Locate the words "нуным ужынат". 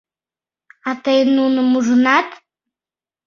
1.37-2.27